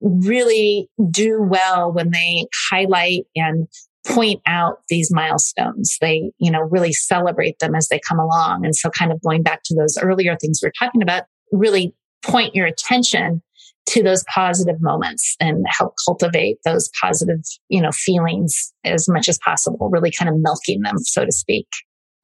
really 0.00 0.88
do 1.10 1.42
well 1.42 1.92
when 1.92 2.10
they 2.10 2.46
highlight 2.70 3.24
and 3.34 3.66
point 4.06 4.40
out 4.46 4.78
these 4.88 5.10
milestones. 5.12 5.96
They, 6.00 6.30
you 6.38 6.50
know, 6.50 6.62
really 6.62 6.92
celebrate 6.92 7.58
them 7.58 7.74
as 7.74 7.88
they 7.88 8.00
come 8.06 8.18
along. 8.18 8.64
And 8.64 8.74
so 8.74 8.88
kind 8.90 9.12
of 9.12 9.20
going 9.22 9.42
back 9.42 9.62
to 9.64 9.74
those 9.74 9.98
earlier 10.00 10.36
things 10.40 10.60
we 10.62 10.68
are 10.68 10.72
talking 10.78 11.02
about, 11.02 11.24
really 11.52 11.94
point 12.22 12.54
your 12.54 12.66
attention 12.66 13.42
to 13.86 14.02
those 14.02 14.24
positive 14.32 14.76
moments 14.80 15.36
and 15.40 15.64
help 15.68 15.94
cultivate 16.04 16.58
those 16.64 16.90
positive, 17.00 17.40
you 17.68 17.80
know, 17.80 17.92
feelings 17.92 18.72
as 18.84 19.08
much 19.08 19.28
as 19.28 19.38
possible, 19.38 19.88
really 19.88 20.10
kind 20.10 20.28
of 20.28 20.36
milking 20.38 20.82
them, 20.82 20.98
so 20.98 21.24
to 21.24 21.32
speak. 21.32 21.68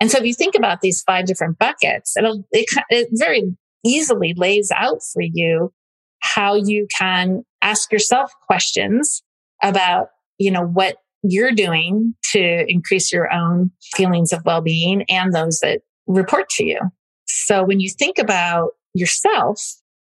And 0.00 0.10
so 0.10 0.18
if 0.18 0.24
you 0.24 0.34
think 0.34 0.56
about 0.56 0.80
these 0.80 1.02
five 1.02 1.26
different 1.26 1.58
buckets, 1.58 2.16
it'll, 2.16 2.44
it, 2.50 2.66
it 2.90 3.08
very 3.12 3.56
easily 3.84 4.34
lays 4.36 4.72
out 4.74 4.98
for 5.12 5.22
you 5.22 5.72
how 6.18 6.54
you 6.54 6.86
can 6.96 7.44
ask 7.62 7.92
yourself 7.92 8.32
questions 8.46 9.22
about, 9.62 10.08
you 10.38 10.50
know, 10.50 10.64
what 10.64 10.96
you're 11.22 11.52
doing 11.52 12.14
to 12.32 12.64
increase 12.68 13.12
your 13.12 13.32
own 13.32 13.70
feelings 13.94 14.32
of 14.32 14.42
well-being 14.44 15.04
and 15.08 15.32
those 15.32 15.60
that 15.60 15.82
report 16.08 16.48
to 16.50 16.64
you. 16.64 16.80
So 17.26 17.62
when 17.64 17.78
you 17.78 17.88
think 17.88 18.18
about 18.18 18.70
yourself, 18.94 19.60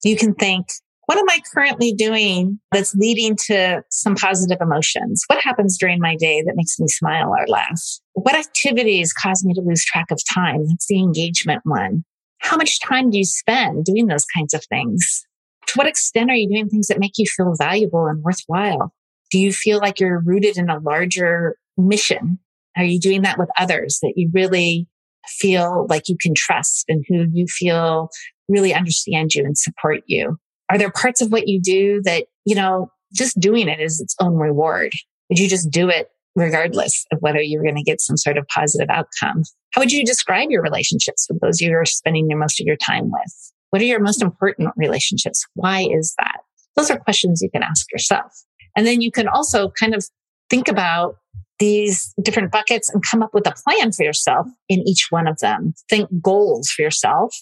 you 0.04 0.16
can 0.16 0.34
think, 0.34 0.68
what 1.05 1.17
am 1.17 1.29
I 1.29 1.39
currently 1.53 1.91
doing 1.91 2.60
that's 2.72 2.95
leading 2.95 3.36
to 3.48 3.83
some 3.89 4.15
positive 4.15 4.60
emotions? 4.62 5.24
What 5.27 5.43
happens 5.43 5.77
during 5.77 6.00
my 6.00 6.15
day 6.15 6.41
that 6.45 6.55
makes 6.55 6.79
me 6.79 6.88
smile 6.88 7.29
or 7.29 7.45
laugh? 7.48 7.81
What 8.13 8.36
activities 8.36 9.12
cause 9.13 9.43
me 9.43 9.53
to 9.53 9.62
lose 9.62 9.83
track 9.83 10.12
of 10.12 10.19
time? 10.33 10.65
That's 10.67 10.88
the 10.88 11.00
engagement 11.00 11.62
one. 11.65 12.05
How 12.39 12.57
much 12.57 12.79
time 12.81 13.10
do 13.10 13.17
you 13.17 13.25
spend 13.25 13.86
doing 13.86 14.07
those 14.07 14.25
kinds 14.25 14.53
of 14.53 14.63
things? 14.65 15.25
To 15.67 15.74
what 15.75 15.88
extent 15.88 16.29
are 16.29 16.36
you 16.36 16.50
doing 16.50 16.69
things 16.69 16.88
that 16.88 17.00
make 17.00 17.17
you 17.17 17.25
feel 17.25 17.53
valuable 17.57 18.05
and 18.07 18.24
worthwhile? 18.24 18.93
Do 19.31 19.39
you 19.39 19.51
feel 19.51 19.79
like 19.79 20.00
you're 20.00 20.22
rooted 20.22 20.57
in 20.57 20.69
a 20.69 20.79
larger 20.79 21.57
mission? 21.77 22.39
Are 22.77 22.83
you 22.83 23.00
doing 23.00 23.24
that 23.24 23.38
with 23.38 23.50
others 23.57 24.00
that 24.01 24.13
you 24.15 24.29
really 24.33 24.88
feel 25.27 25.88
like 25.89 26.10
you 26.10 26.17
can 26.19 26.33
trust 26.36 26.86
and 26.88 27.03
who 27.07 27.27
you 27.31 27.48
feel 27.48 28.10
really 28.50 28.74
understand 28.74 29.33
you 29.33 29.43
and 29.45 29.57
support 29.57 30.01
you? 30.05 30.38
Are 30.70 30.77
there 30.77 30.91
parts 30.91 31.22
of 31.22 31.32
what 31.32 31.48
you 31.48 31.62
do 31.62 32.01
that, 32.03 32.25
you 32.46 32.55
know, 32.55 32.91
just 33.13 33.39
doing 33.39 33.67
it 33.67 33.79
is 33.79 34.01
its 34.01 34.15
own 34.20 34.36
reward? 34.36 34.93
Would 35.29 35.39
you 35.39 35.48
just 35.48 35.70
do 35.70 35.89
it 35.89 36.10
regardless 36.36 37.05
of 37.12 37.20
whether 37.22 37.41
you're 37.41 37.63
going 37.63 37.75
to 37.75 37.84
get 37.84 38.01
some 38.01 38.17
sort 38.17 38.38
of 38.38 38.48
positive 38.48 38.89
outcome? 38.89 39.43
How 39.72 39.82
would 39.82 39.91
you 39.91 40.05
describe 40.05 40.50
your 40.50 40.62
relationships 40.62 41.27
with 41.29 41.39
those 41.41 41.62
you're 41.62 41.86
spending 41.86 42.29
your 42.29 42.39
most 42.39 42.60
of 42.60 42.65
your 42.65 42.75
time 42.75 43.12
with? 43.12 43.51
What 43.70 43.82
are 43.82 43.86
your 43.86 44.00
most 44.00 44.22
important 44.22 44.72
relationships? 44.75 45.46
Why 45.55 45.88
is 45.91 46.13
that? 46.20 46.39
Those 46.75 46.89
are 46.91 47.00
questions 47.00 47.41
you 47.41 47.50
can 47.50 47.63
ask 47.63 47.91
yourself. 47.91 48.32
And 48.75 48.86
then 48.88 49.01
you 49.01 49.12
can 49.12 49.27
also 49.27 49.70
kind 49.70 49.93
of 49.93 50.05
think 50.50 50.67
about 50.67 51.15
these 51.60 52.13
different 52.22 52.51
buckets 52.51 52.89
and 52.89 53.03
come 53.03 53.22
up 53.22 53.34
with 53.34 53.48
a 53.48 53.53
plan 53.63 53.91
for 53.91 54.03
yourself 54.03 54.48
in 54.70 54.88
each 54.88 55.08
one 55.10 55.27
of 55.27 55.39
them. 55.39 55.74
Think 55.89 56.10
goals 56.22 56.70
for 56.70 56.82
yourself 56.82 57.36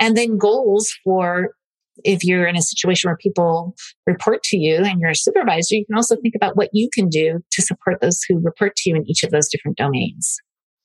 and 0.00 0.16
then 0.16 0.38
goals 0.38 0.94
for 1.02 1.54
if 2.02 2.24
you're 2.24 2.46
in 2.46 2.56
a 2.56 2.62
situation 2.62 3.08
where 3.08 3.16
people 3.16 3.74
report 4.06 4.42
to 4.44 4.56
you 4.56 4.76
and 4.84 5.00
you're 5.00 5.10
a 5.10 5.16
supervisor, 5.16 5.76
you 5.76 5.86
can 5.86 5.96
also 5.96 6.16
think 6.16 6.34
about 6.34 6.56
what 6.56 6.70
you 6.72 6.88
can 6.92 7.08
do 7.08 7.40
to 7.52 7.62
support 7.62 8.00
those 8.00 8.20
who 8.28 8.40
report 8.40 8.74
to 8.76 8.90
you 8.90 8.96
in 8.96 9.08
each 9.08 9.22
of 9.22 9.30
those 9.30 9.48
different 9.48 9.76
domains. 9.76 10.36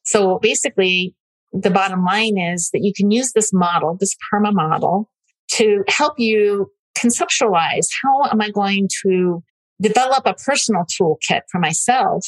So 0.04 0.40
basically, 0.40 1.16
the 1.52 1.72
bottom 1.72 2.04
line 2.06 2.38
is 2.38 2.70
that 2.74 2.82
you 2.84 2.94
can 2.96 3.12
use 3.12 3.34
this 3.34 3.52
model, 3.52 3.98
this 4.00 4.16
PERMA 4.32 4.54
model, 4.54 5.10
to 5.54 5.84
help 5.88 6.14
you 6.18 6.72
conceptualize 6.98 7.88
how 8.04 8.26
am 8.30 8.42
I 8.42 8.52
going 8.52 8.88
to 9.04 9.44
develop 9.82 10.26
a 10.26 10.34
personal 10.34 10.84
toolkit 10.84 11.42
for 11.52 11.60
myself 11.60 12.26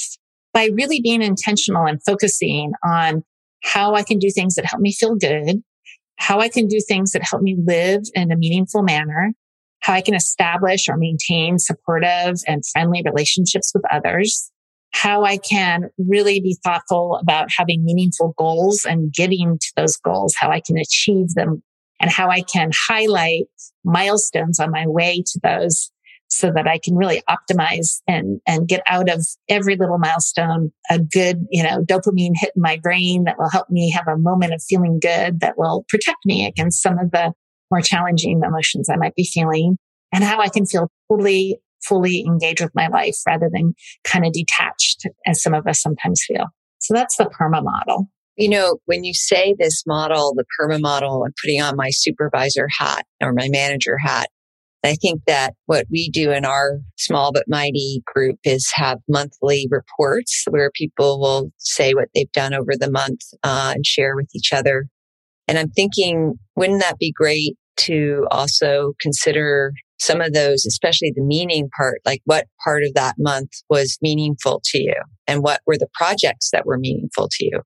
by 0.53 0.69
really 0.73 1.01
being 1.01 1.21
intentional 1.21 1.85
and 1.85 2.01
focusing 2.03 2.71
on 2.83 3.23
how 3.63 3.95
I 3.95 4.03
can 4.03 4.17
do 4.17 4.29
things 4.31 4.55
that 4.55 4.65
help 4.65 4.81
me 4.81 4.91
feel 4.91 5.15
good, 5.15 5.61
how 6.21 6.39
I 6.39 6.49
can 6.49 6.67
do 6.67 6.79
things 6.79 7.13
that 7.13 7.23
help 7.23 7.41
me 7.41 7.57
live 7.65 8.03
in 8.13 8.31
a 8.31 8.37
meaningful 8.37 8.83
manner, 8.83 9.33
how 9.79 9.93
I 9.93 10.01
can 10.01 10.13
establish 10.13 10.87
or 10.87 10.95
maintain 10.95 11.57
supportive 11.57 12.35
and 12.47 12.63
friendly 12.71 13.01
relationships 13.03 13.71
with 13.73 13.83
others, 13.91 14.51
how 14.93 15.23
I 15.25 15.37
can 15.37 15.89
really 15.97 16.39
be 16.39 16.59
thoughtful 16.63 17.17
about 17.19 17.47
having 17.57 17.83
meaningful 17.83 18.35
goals 18.37 18.85
and 18.87 19.11
getting 19.11 19.57
to 19.57 19.71
those 19.75 19.97
goals, 19.97 20.35
how 20.37 20.51
I 20.51 20.61
can 20.63 20.77
achieve 20.77 21.29
them 21.29 21.63
and 21.99 22.11
how 22.11 22.29
I 22.29 22.41
can 22.41 22.69
highlight 22.87 23.47
milestones 23.83 24.59
on 24.59 24.69
my 24.69 24.85
way 24.85 25.23
to 25.25 25.39
those 25.41 25.91
so 26.31 26.49
that 26.49 26.65
I 26.65 26.79
can 26.81 26.95
really 26.95 27.21
optimize 27.29 28.01
and, 28.07 28.39
and 28.47 28.67
get 28.67 28.81
out 28.87 29.09
of 29.09 29.25
every 29.49 29.75
little 29.75 29.97
milestone 29.97 30.71
a 30.89 30.97
good, 30.97 31.45
you 31.51 31.61
know, 31.61 31.83
dopamine 31.83 32.31
hit 32.35 32.53
in 32.55 32.61
my 32.61 32.79
brain 32.81 33.25
that 33.25 33.37
will 33.37 33.49
help 33.49 33.69
me 33.69 33.91
have 33.91 34.07
a 34.07 34.17
moment 34.17 34.53
of 34.53 34.63
feeling 34.63 34.99
good 34.99 35.41
that 35.41 35.57
will 35.57 35.85
protect 35.89 36.19
me 36.25 36.45
against 36.45 36.81
some 36.81 36.97
of 36.97 37.11
the 37.11 37.33
more 37.69 37.81
challenging 37.81 38.41
emotions 38.45 38.89
I 38.89 38.95
might 38.95 39.13
be 39.13 39.25
feeling 39.25 39.77
and 40.13 40.23
how 40.23 40.39
I 40.39 40.47
can 40.47 40.65
feel 40.65 40.89
totally, 41.11 41.59
fully 41.83 42.21
engaged 42.25 42.61
with 42.61 42.75
my 42.75 42.87
life 42.87 43.17
rather 43.27 43.49
than 43.51 43.73
kind 44.05 44.25
of 44.25 44.31
detached 44.31 45.05
as 45.27 45.43
some 45.43 45.53
of 45.53 45.67
us 45.67 45.81
sometimes 45.81 46.23
feel. 46.25 46.45
So 46.79 46.93
that's 46.93 47.17
the 47.17 47.25
PERMA 47.25 47.61
model. 47.61 48.07
You 48.37 48.47
know, 48.47 48.77
when 48.85 49.03
you 49.03 49.13
say 49.13 49.53
this 49.59 49.83
model, 49.85 50.33
the 50.33 50.45
PERMA 50.57 50.79
model, 50.79 51.23
I'm 51.25 51.33
putting 51.43 51.61
on 51.61 51.75
my 51.75 51.89
supervisor 51.91 52.67
hat 52.79 53.05
or 53.21 53.33
my 53.33 53.49
manager 53.49 53.97
hat. 53.97 54.29
I 54.83 54.95
think 54.95 55.21
that 55.27 55.53
what 55.67 55.85
we 55.91 56.09
do 56.09 56.31
in 56.31 56.43
our 56.43 56.79
small 56.97 57.31
but 57.31 57.45
mighty 57.47 58.01
group 58.13 58.39
is 58.43 58.71
have 58.73 58.99
monthly 59.07 59.67
reports 59.69 60.45
where 60.49 60.71
people 60.71 61.19
will 61.19 61.51
say 61.57 61.93
what 61.93 62.09
they've 62.15 62.31
done 62.31 62.53
over 62.53 62.71
the 62.75 62.89
month 62.89 63.21
uh, 63.43 63.73
and 63.75 63.85
share 63.85 64.15
with 64.15 64.29
each 64.35 64.51
other. 64.51 64.87
And 65.47 65.59
I'm 65.59 65.69
thinking, 65.69 66.35
wouldn't 66.55 66.81
that 66.81 66.97
be 66.97 67.11
great 67.11 67.57
to 67.81 68.25
also 68.31 68.93
consider 68.99 69.73
some 69.99 70.19
of 70.19 70.33
those, 70.33 70.65
especially 70.65 71.13
the 71.15 71.23
meaning 71.23 71.69
part, 71.77 72.01
like 72.05 72.21
what 72.25 72.47
part 72.63 72.83
of 72.83 72.93
that 72.95 73.15
month 73.19 73.51
was 73.69 73.99
meaningful 74.01 74.61
to 74.65 74.81
you 74.81 74.95
and 75.27 75.43
what 75.43 75.61
were 75.67 75.77
the 75.77 75.89
projects 75.93 76.49
that 76.51 76.65
were 76.65 76.79
meaningful 76.79 77.29
to 77.31 77.45
you? 77.45 77.61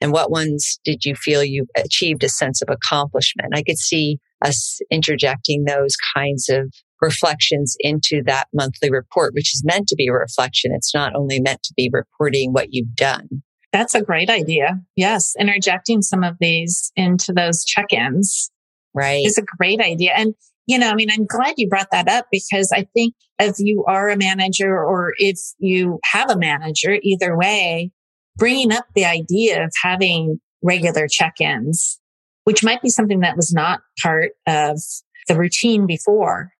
And 0.00 0.12
what 0.12 0.30
ones 0.30 0.78
did 0.84 1.04
you 1.04 1.14
feel 1.14 1.42
you 1.42 1.66
achieved 1.76 2.22
a 2.22 2.28
sense 2.28 2.60
of 2.62 2.68
accomplishment? 2.68 3.54
I 3.54 3.62
could 3.62 3.78
see 3.78 4.18
us 4.44 4.78
interjecting 4.90 5.64
those 5.64 5.96
kinds 6.14 6.48
of 6.48 6.72
reflections 7.00 7.76
into 7.80 8.22
that 8.26 8.48
monthly 8.54 8.90
report, 8.90 9.34
which 9.34 9.54
is 9.54 9.62
meant 9.64 9.88
to 9.88 9.96
be 9.96 10.08
a 10.08 10.12
reflection. 10.12 10.72
It's 10.74 10.94
not 10.94 11.14
only 11.14 11.40
meant 11.40 11.62
to 11.64 11.74
be 11.76 11.90
reporting 11.92 12.52
what 12.52 12.68
you've 12.70 12.94
done. 12.94 13.42
That's 13.72 13.94
a 13.94 14.02
great 14.02 14.30
idea. 14.30 14.80
Yes. 14.96 15.34
Interjecting 15.38 16.02
some 16.02 16.22
of 16.22 16.36
these 16.40 16.92
into 16.96 17.32
those 17.34 17.64
check 17.64 17.92
ins. 17.92 18.50
Right. 18.94 19.26
Is 19.26 19.36
a 19.36 19.44
great 19.58 19.80
idea. 19.80 20.12
And, 20.16 20.34
you 20.66 20.78
know, 20.78 20.88
I 20.88 20.94
mean, 20.94 21.10
I'm 21.10 21.26
glad 21.26 21.54
you 21.58 21.68
brought 21.68 21.90
that 21.92 22.08
up 22.08 22.26
because 22.32 22.70
I 22.72 22.86
think 22.94 23.14
if 23.38 23.56
you 23.58 23.84
are 23.86 24.08
a 24.08 24.16
manager 24.16 24.72
or 24.82 25.12
if 25.18 25.38
you 25.58 25.98
have 26.04 26.30
a 26.30 26.38
manager, 26.38 26.98
either 27.02 27.36
way, 27.36 27.90
bringing 28.36 28.72
up 28.72 28.86
the 28.94 29.04
idea 29.04 29.64
of 29.64 29.72
having 29.82 30.40
regular 30.62 31.06
check 31.08 31.40
ins 31.40 32.00
which 32.46 32.62
might 32.62 32.80
be 32.80 32.88
something 32.88 33.20
that 33.20 33.36
was 33.36 33.52
not 33.52 33.80
part 34.00 34.30
of 34.46 34.78
the 35.26 35.36
routine 35.36 35.84
before 35.84 36.52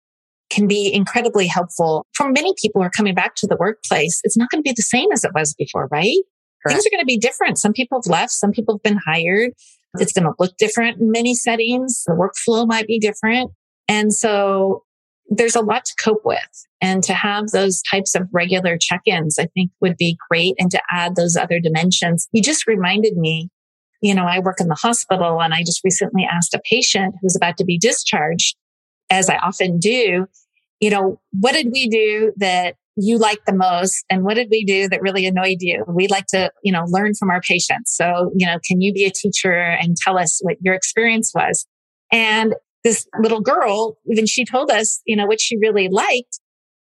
can 0.50 0.66
be 0.66 0.92
incredibly 0.92 1.47
helpful 1.47 2.04
for 2.12 2.28
many 2.30 2.52
people 2.61 2.80
who 2.80 2.87
are 2.87 2.90
coming 2.90 3.14
back 3.14 3.37
to 3.37 3.47
the 3.47 3.56
workplace. 3.56 4.21
It's 4.25 4.37
not 4.37 4.50
going 4.50 4.62
to 4.62 4.68
be 4.68 4.75
the 4.76 4.83
same 4.83 5.11
as 5.12 5.23
it 5.23 5.30
was 5.33 5.54
before, 5.54 5.88
right? 5.92 6.18
Correct. 6.62 6.75
Things 6.75 6.87
are 6.87 6.90
going 6.90 7.02
to 7.02 7.06
be 7.06 7.18
different. 7.18 7.59
Some 7.59 7.73
people 7.73 8.00
have 8.02 8.11
left. 8.11 8.33
Some 8.33 8.50
people 8.50 8.75
have 8.75 8.83
been 8.83 8.99
hired. 9.06 9.52
It's 9.99 10.12
going 10.12 10.25
to 10.25 10.35
look 10.40 10.56
different 10.56 11.00
in 11.00 11.12
many 11.12 11.37
settings. 11.37 12.02
The 12.04 12.14
workflow 12.14 12.66
might 12.66 12.88
be 12.88 12.99
different. 12.99 13.52
And 13.88 14.12
so 14.12 14.83
there's 15.28 15.56
a 15.56 15.61
lot 15.61 15.85
to 15.85 15.95
cope 16.02 16.23
with. 16.25 16.66
And 16.80 17.02
to 17.04 17.14
have 17.14 17.49
those 17.49 17.83
types 17.90 18.14
of 18.14 18.28
regular 18.33 18.76
check 18.78 19.02
ins, 19.06 19.38
I 19.38 19.47
think 19.47 19.71
would 19.80 19.97
be 19.97 20.18
great. 20.30 20.54
And 20.59 20.71
to 20.71 20.80
add 20.90 21.16
those 21.16 21.37
other 21.37 21.59
dimensions. 21.59 22.28
You 22.33 22.42
just 22.42 22.66
reminded 22.66 23.16
me, 23.16 23.49
you 24.02 24.14
know, 24.14 24.25
I 24.25 24.40
work 24.40 24.61
in 24.61 24.68
the 24.68 24.75
hospital 24.75 25.40
and 25.40 25.54
I 25.54 25.61
just 25.61 25.83
recently 25.85 26.26
asked 26.30 26.54
a 26.54 26.61
patient 26.71 27.14
who's 27.21 27.37
about 27.37 27.56
to 27.59 27.64
be 27.64 27.78
discharged, 27.78 28.56
as 29.11 29.30
I 29.30 29.37
often 29.38 29.78
do, 29.78 30.26
you 30.80 30.90
know, 30.90 31.21
what 31.33 31.52
did 31.52 31.68
we 31.73 31.88
do 31.88 32.33
that 32.37 32.76
you 32.97 33.18
like 33.18 33.45
the 33.47 33.54
most 33.54 34.04
and 34.11 34.25
what 34.25 34.35
did 34.35 34.49
we 34.50 34.64
do 34.64 34.88
that 34.88 35.02
really 35.02 35.26
annoyed 35.26 35.59
you 35.61 35.85
we 35.87 36.09
like 36.09 36.25
to 36.26 36.50
you 36.64 36.73
know 36.73 36.85
learn 36.88 37.12
from 37.14 37.28
our 37.30 37.42
patients 37.42 37.95
so 37.95 38.33
you 38.35 38.47
know 38.47 38.59
can 38.66 38.80
you 38.80 38.90
be 38.92 39.04
a 39.04 39.11
teacher 39.11 39.52
and 39.52 39.97
tell 39.99 40.18
us 40.18 40.40
what 40.42 40.56
your 40.62 40.75
experience 40.75 41.30
was 41.35 41.66
and 42.11 42.54
this 42.87 43.07
little 43.21 43.40
girl 43.40 43.99
even 44.11 44.26
she 44.26 44.45
told 44.45 44.71
us 44.71 45.00
you 45.07 45.16
know 45.16 45.26
what 45.26 45.40
she 45.40 45.57
really 45.59 45.88
liked 45.88 46.40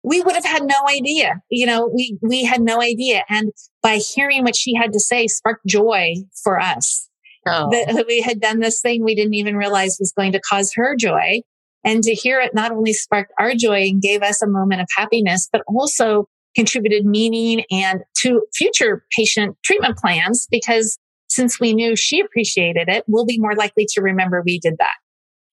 we 0.04 0.22
would 0.22 0.36
have 0.36 0.46
had 0.46 0.64
no 0.64 0.88
idea 0.90 1.42
you 1.50 1.66
know 1.66 1.90
we 1.94 2.18
we 2.22 2.44
had 2.44 2.62
no 2.62 2.82
idea 2.82 3.24
and 3.30 3.52
by 3.84 3.98
hearing 3.98 4.44
what 4.44 4.56
she 4.56 4.74
had 4.74 4.94
to 4.94 5.00
say 5.00 5.28
sparked 5.28 5.66
joy 5.66 6.14
for 6.44 6.60
us 6.60 7.10
oh. 7.46 7.70
that 7.72 8.06
we 8.08 8.22
had 8.22 8.40
done 8.40 8.60
this 8.60 8.82
thing 8.82 9.04
we 9.04 9.16
didn't 9.16 9.34
even 9.34 9.58
realize 9.58 9.98
was 10.00 10.14
going 10.16 10.32
to 10.32 10.42
cause 10.50 10.72
her 10.74 10.96
joy 10.96 11.42
and 11.84 12.04
to 12.04 12.14
hear 12.14 12.40
it 12.40 12.54
not 12.54 12.72
only 12.72 12.94
sparked 12.94 13.32
our 13.40 13.54
joy 13.54 13.88
and 13.88 14.02
gave 14.02 14.22
us 14.22 14.42
a 14.42 14.48
moment 14.48 14.82
of 14.82 14.88
happiness, 14.96 15.48
but 15.52 15.62
also 15.68 16.28
contributed 16.56 17.06
meaning 17.06 17.64
and 17.72 18.02
to 18.18 18.42
future 18.54 19.06
patient 19.16 19.56
treatment 19.64 19.98
plans 19.98 20.48
because 20.50 20.98
since 21.30 21.60
we 21.60 21.74
knew 21.74 21.96
she 21.96 22.20
appreciated 22.20 22.90
it, 22.90 23.04
we'll 23.08 23.26
be 23.26 23.40
more 23.40 23.56
likely 23.56 23.86
to 23.88 24.02
remember 24.02 24.42
we 24.44 24.60
did 24.60 24.76
that. 24.80 24.98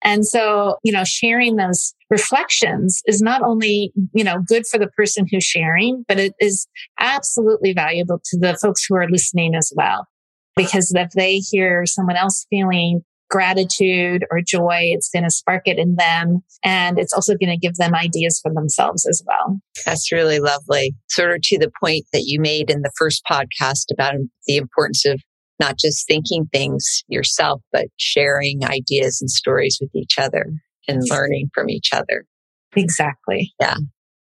And 0.02 0.26
so, 0.26 0.76
you 0.82 0.92
know, 0.92 1.04
sharing 1.04 1.56
those 1.56 1.94
reflections 2.10 3.02
is 3.06 3.20
not 3.20 3.42
only, 3.42 3.92
you 4.14 4.24
know, 4.24 4.38
good 4.46 4.66
for 4.66 4.78
the 4.78 4.88
person 4.88 5.26
who's 5.30 5.44
sharing, 5.44 6.04
but 6.06 6.18
it 6.18 6.34
is 6.40 6.66
absolutely 7.00 7.72
valuable 7.72 8.20
to 8.24 8.38
the 8.38 8.56
folks 8.60 8.84
who 8.86 8.94
are 8.94 9.08
listening 9.08 9.54
as 9.54 9.72
well. 9.74 10.06
Because 10.54 10.92
if 10.94 11.10
they 11.10 11.38
hear 11.38 11.84
someone 11.86 12.16
else 12.16 12.46
feeling 12.48 13.02
gratitude 13.30 14.24
or 14.30 14.40
joy. 14.40 14.90
It's 14.92 15.08
going 15.08 15.24
to 15.24 15.30
spark 15.30 15.62
it 15.66 15.78
in 15.78 15.96
them. 15.96 16.42
And 16.64 16.98
it's 16.98 17.12
also 17.12 17.34
going 17.34 17.50
to 17.50 17.56
give 17.56 17.74
them 17.76 17.94
ideas 17.94 18.40
for 18.42 18.52
themselves 18.52 19.06
as 19.06 19.22
well. 19.26 19.58
That's 19.84 20.12
really 20.12 20.38
lovely. 20.38 20.94
Sort 21.08 21.32
of 21.32 21.40
to 21.42 21.58
the 21.58 21.70
point 21.82 22.04
that 22.12 22.24
you 22.24 22.40
made 22.40 22.70
in 22.70 22.82
the 22.82 22.92
first 22.98 23.22
podcast 23.30 23.86
about 23.92 24.14
the 24.46 24.56
importance 24.56 25.04
of 25.06 25.20
not 25.58 25.78
just 25.78 26.06
thinking 26.06 26.46
things 26.52 27.02
yourself, 27.08 27.62
but 27.72 27.86
sharing 27.96 28.64
ideas 28.64 29.20
and 29.20 29.30
stories 29.30 29.78
with 29.80 29.90
each 29.94 30.18
other 30.18 30.46
and 30.88 31.02
learning 31.10 31.50
from 31.54 31.70
each 31.70 31.90
other. 31.92 32.24
Exactly. 32.74 33.52
Yeah. 33.60 33.76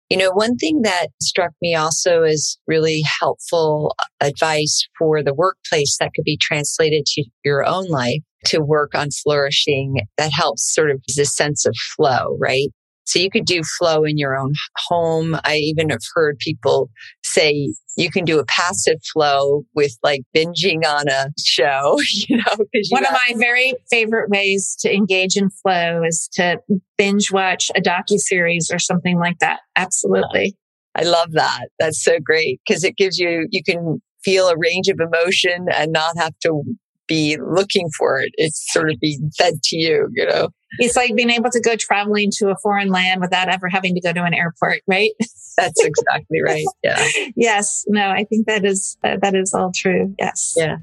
You 0.10 0.18
know, 0.18 0.32
one 0.32 0.56
thing 0.58 0.84
that 0.84 1.08
struck 1.20 1.52
me 1.62 1.74
also 1.74 2.22
as 2.24 2.58
really 2.68 3.04
helpful 3.20 3.96
advice 4.22 4.88
for 5.00 5.24
the 5.24 5.34
workplace 5.34 5.98
that 6.00 6.12
could 6.16 6.26
be 6.26 6.38
translated 6.38 7.06
to 7.08 7.24
your 7.44 7.66
own 7.66 7.88
life 7.88 8.22
to 8.46 8.60
work 8.60 8.94
on 8.94 9.10
flourishing 9.10 10.02
that 10.18 10.32
helps 10.32 10.72
sort 10.74 10.92
of 10.92 11.02
the 11.16 11.26
sense 11.26 11.66
of 11.66 11.76
flow, 11.96 12.38
right? 12.40 12.70
So 13.06 13.20
you 13.20 13.30
could 13.32 13.46
do 13.46 13.62
flow 13.78 14.04
in 14.04 14.18
your 14.18 14.38
own 14.38 14.54
home. 14.88 15.38
I 15.44 15.56
even 15.56 15.90
have 15.90 16.02
heard 16.14 16.38
people 16.40 16.90
say 17.36 17.74
you 17.98 18.10
can 18.10 18.26
do 18.26 18.40
a 18.40 18.46
passive 18.46 19.00
flow 19.14 19.64
with 19.74 19.98
like 20.04 20.22
binging 20.36 20.86
on 20.86 21.08
a 21.08 21.28
show, 21.44 21.98
you 22.28 22.38
know. 22.38 22.66
You 22.74 22.84
One 22.90 23.06
of 23.06 23.12
my 23.12 23.34
very 23.38 23.74
favorite 23.90 24.30
ways 24.30 24.76
to 24.80 24.94
engage 24.94 25.36
in 25.36 25.50
flow 25.50 26.04
is 26.04 26.30
to 26.34 26.60
binge 26.98 27.32
watch 27.32 27.70
a 27.76 27.82
docu 27.82 28.18
series 28.18 28.70
or 28.72 28.80
something 28.80 29.18
like 29.20 29.40
that. 29.40 29.60
Absolutely. 29.76 30.56
I 30.96 31.04
love 31.04 31.34
that. 31.34 31.68
That's 31.80 32.04
so 32.04 32.20
great 32.24 32.62
because 32.66 32.84
it 32.84 32.96
gives 32.96 33.18
you 33.18 33.48
you 33.52 33.64
can 33.64 34.02
feel 34.24 34.48
a 34.48 34.58
range 34.58 34.88
of 34.88 35.00
emotion 35.00 35.68
and 35.72 35.92
not 35.92 36.18
have 36.18 36.34
to 36.42 36.64
be 37.08 37.38
looking 37.38 37.90
for 37.98 38.20
it. 38.20 38.32
It's 38.36 38.72
sort 38.72 38.90
of 38.90 39.00
being 39.00 39.32
fed 39.38 39.62
to 39.64 39.78
you, 39.78 40.08
you 40.14 40.26
know? 40.26 40.50
It's 40.80 40.96
like 40.96 41.16
being 41.16 41.30
able 41.30 41.50
to 41.52 41.62
go 41.62 41.76
traveling 41.76 42.32
to 42.38 42.50
a 42.50 42.56
foreign 42.62 42.90
land 42.90 43.22
without 43.22 43.48
ever 43.50 43.70
having 43.70 43.96
to 43.96 44.02
go 44.02 44.12
to 44.12 44.24
an 44.24 44.34
airport, 44.34 44.82
right? 44.88 45.12
That's 45.58 45.84
exactly 45.84 46.42
right. 46.44 46.66
Yeah. 46.84 47.08
yes. 47.36 47.86
No, 47.88 48.10
I 48.10 48.26
think 48.26 48.48
that 48.48 48.66
is, 48.66 48.98
uh, 49.04 49.18
that 49.22 49.36
is 49.36 49.54
all 49.54 49.72
true. 49.74 50.14
Yes. 50.20 50.54
Yeah. 50.58 50.78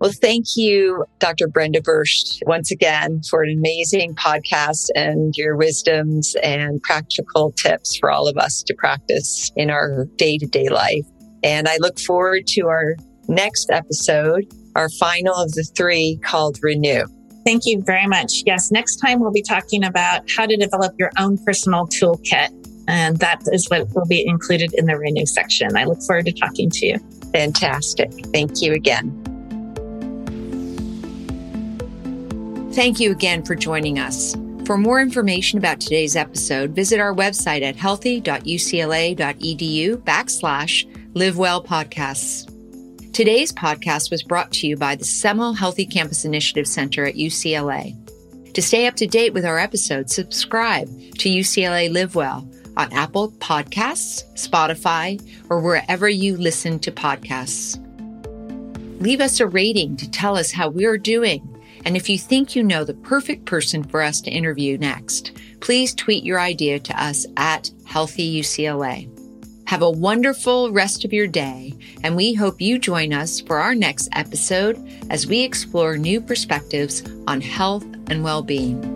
Well, 0.00 0.12
thank 0.12 0.56
you, 0.56 1.06
Dr. 1.20 1.48
Brenda 1.48 1.80
Bursch, 1.80 2.40
once 2.44 2.70
again 2.70 3.22
for 3.30 3.42
an 3.42 3.56
amazing 3.56 4.14
podcast 4.14 4.88
and 4.94 5.32
your 5.38 5.56
wisdoms 5.56 6.36
and 6.42 6.82
practical 6.82 7.52
tips 7.52 7.96
for 7.96 8.10
all 8.10 8.28
of 8.28 8.36
us 8.36 8.62
to 8.64 8.74
practice 8.74 9.50
in 9.56 9.70
our 9.70 10.06
day 10.16 10.36
to 10.36 10.46
day 10.46 10.68
life. 10.68 11.06
And 11.42 11.66
I 11.66 11.78
look 11.78 11.98
forward 11.98 12.46
to 12.48 12.66
our 12.66 12.96
next 13.28 13.70
episode 13.70 14.44
our 14.76 14.88
final 14.90 15.34
of 15.34 15.52
the 15.52 15.64
three 15.76 16.18
called 16.22 16.58
Renew. 16.62 17.04
Thank 17.44 17.62
you 17.64 17.82
very 17.82 18.06
much. 18.06 18.42
Yes, 18.44 18.70
next 18.70 18.96
time 18.96 19.20
we'll 19.20 19.32
be 19.32 19.42
talking 19.42 19.84
about 19.84 20.28
how 20.36 20.46
to 20.46 20.56
develop 20.56 20.94
your 20.98 21.10
own 21.18 21.38
personal 21.38 21.86
toolkit. 21.86 22.48
And 22.88 23.18
that 23.18 23.42
is 23.52 23.68
what 23.68 23.88
will 23.94 24.06
be 24.06 24.26
included 24.26 24.72
in 24.74 24.86
the 24.86 24.96
Renew 24.96 25.26
section. 25.26 25.76
I 25.76 25.84
look 25.84 26.00
forward 26.02 26.26
to 26.26 26.32
talking 26.32 26.70
to 26.70 26.86
you. 26.86 26.98
Fantastic. 27.32 28.10
Thank 28.32 28.62
you 28.62 28.72
again. 28.72 29.22
Thank 32.72 33.00
you 33.00 33.10
again 33.10 33.44
for 33.44 33.54
joining 33.54 33.98
us. 33.98 34.36
For 34.66 34.76
more 34.76 35.00
information 35.00 35.58
about 35.58 35.80
today's 35.80 36.16
episode, 36.16 36.70
visit 36.70 36.98
our 36.98 37.14
website 37.14 37.62
at 37.62 37.76
healthy.ucla.edu 37.76 39.96
backslash 39.98 41.12
live 41.14 41.38
well 41.38 41.62
podcasts. 41.62 42.55
Today's 43.16 43.50
podcast 43.50 44.10
was 44.10 44.22
brought 44.22 44.52
to 44.52 44.66
you 44.66 44.76
by 44.76 44.94
the 44.94 45.06
Semel 45.06 45.54
Healthy 45.54 45.86
Campus 45.86 46.26
Initiative 46.26 46.68
Center 46.68 47.06
at 47.06 47.14
UCLA. 47.14 47.96
To 48.52 48.60
stay 48.60 48.86
up 48.86 48.94
to 48.96 49.06
date 49.06 49.32
with 49.32 49.46
our 49.46 49.58
episodes, 49.58 50.14
subscribe 50.14 50.86
to 51.16 51.30
UCLA 51.30 51.90
Live 51.90 52.14
Well 52.14 52.46
on 52.76 52.92
Apple 52.92 53.30
Podcasts, 53.38 54.22
Spotify, 54.34 55.18
or 55.48 55.60
wherever 55.60 56.10
you 56.10 56.36
listen 56.36 56.78
to 56.80 56.92
podcasts. 56.92 57.80
Leave 59.00 59.22
us 59.22 59.40
a 59.40 59.46
rating 59.46 59.96
to 59.96 60.10
tell 60.10 60.36
us 60.36 60.52
how 60.52 60.68
we're 60.68 60.98
doing. 60.98 61.40
And 61.86 61.96
if 61.96 62.10
you 62.10 62.18
think 62.18 62.54
you 62.54 62.62
know 62.62 62.84
the 62.84 62.92
perfect 62.92 63.46
person 63.46 63.82
for 63.82 64.02
us 64.02 64.20
to 64.20 64.30
interview 64.30 64.76
next, 64.76 65.32
please 65.60 65.94
tweet 65.94 66.22
your 66.22 66.38
idea 66.38 66.78
to 66.80 67.02
us 67.02 67.24
at 67.38 67.70
Healthy 67.86 68.42
UCLA. 68.42 69.15
Have 69.66 69.82
a 69.82 69.90
wonderful 69.90 70.70
rest 70.70 71.04
of 71.04 71.12
your 71.12 71.26
day, 71.26 71.74
and 72.04 72.14
we 72.14 72.34
hope 72.34 72.60
you 72.60 72.78
join 72.78 73.12
us 73.12 73.40
for 73.40 73.58
our 73.58 73.74
next 73.74 74.08
episode 74.12 74.80
as 75.10 75.26
we 75.26 75.42
explore 75.42 75.98
new 75.98 76.20
perspectives 76.20 77.02
on 77.26 77.40
health 77.40 77.84
and 78.08 78.22
well 78.22 78.42
being. 78.42 78.95